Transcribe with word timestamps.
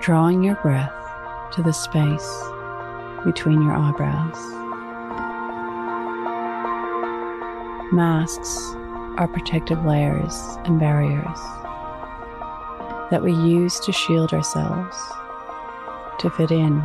Drawing 0.00 0.42
your 0.42 0.54
breath 0.54 0.94
to 1.52 1.62
the 1.62 1.74
space 1.74 2.42
between 3.22 3.60
your 3.60 3.74
eyebrows. 3.76 4.38
Masks 7.92 8.74
are 9.18 9.28
protective 9.28 9.84
layers 9.84 10.56
and 10.64 10.80
barriers 10.80 11.38
that 13.10 13.20
we 13.22 13.34
use 13.34 13.78
to 13.80 13.92
shield 13.92 14.32
ourselves, 14.32 14.96
to 16.18 16.30
fit 16.30 16.50
in, 16.50 16.80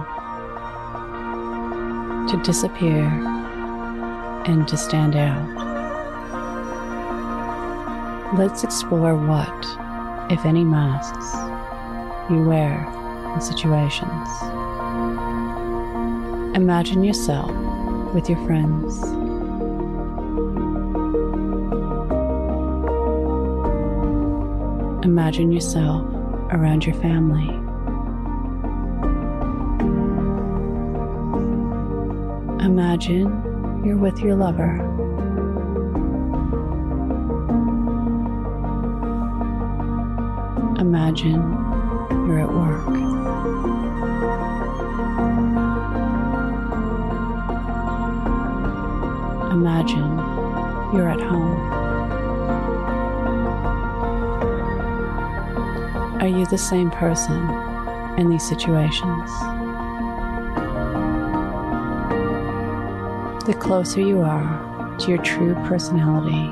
to 2.27 2.41
disappear, 2.43 3.05
and 4.45 4.67
to 4.67 4.75
stand 4.75 5.15
out. 5.15 5.47
Let's 8.37 8.65
explore 8.65 9.15
what, 9.15 9.65
if 10.29 10.45
any, 10.45 10.65
masks 10.65 11.33
you 12.29 12.43
wear 12.43 13.04
situations. 13.41 14.29
Imagine 16.55 17.03
yourself 17.03 17.51
with 18.13 18.29
your 18.29 18.43
friends. 18.45 19.03
Imagine 25.05 25.51
yourself 25.51 26.05
around 26.51 26.85
your 26.85 26.95
family. 26.95 27.49
Imagine 32.65 33.81
you're 33.85 33.97
with 33.97 34.19
your 34.19 34.35
lover. 34.35 34.75
Imagine 40.79 41.74
you're 42.09 42.39
at 42.39 42.51
work. 42.53 42.87
Imagine 49.51 50.11
you're 50.93 51.09
at 51.09 51.19
home. 51.19 51.59
Are 56.21 56.27
you 56.27 56.45
the 56.47 56.57
same 56.57 56.89
person 56.91 57.49
in 58.17 58.29
these 58.29 58.47
situations? 58.47 59.29
The 63.45 63.53
closer 63.59 64.01
you 64.01 64.21
are 64.21 64.97
to 64.97 65.09
your 65.09 65.21
true 65.21 65.53
personality, 65.67 66.49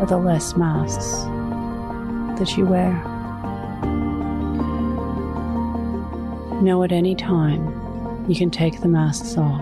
or 0.00 0.06
the 0.06 0.16
less 0.18 0.56
masks 0.56 1.24
that 2.38 2.56
you 2.56 2.66
wear. 2.66 3.13
Know 6.62 6.82
at 6.82 6.92
any 6.92 7.14
time 7.14 8.24
you 8.28 8.36
can 8.36 8.50
take 8.50 8.80
the 8.80 8.88
masks 8.88 9.36
off 9.36 9.60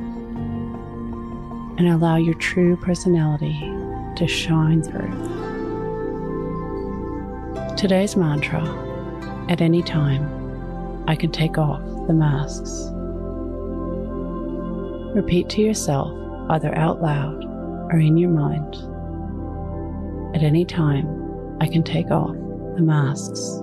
and 1.79 1.89
allow 1.89 2.17
your 2.17 2.35
true 2.35 2.77
personality 2.77 3.58
to 4.17 4.27
shine 4.29 4.83
through. 4.83 5.11
Today's 7.77 8.14
mantra 8.14 8.63
at 9.48 9.61
any 9.61 9.83
time, 9.83 11.05
I 11.08 11.17
can 11.17 11.33
take 11.33 11.58
off 11.58 11.81
the 12.07 12.14
masks. 12.14 12.89
Repeat 15.17 15.48
to 15.51 15.61
yourself, 15.61 16.11
either 16.51 16.75
out 16.77 17.02
loud 17.02 17.45
or 17.92 17.98
in 17.98 18.17
your 18.17 18.31
mind. 18.31 18.77
At 20.36 20.42
any 20.42 20.64
time, 20.64 21.58
I 21.61 21.67
can 21.67 21.83
take 21.83 22.11
off 22.11 22.35
the 22.77 22.83
masks. 22.83 23.61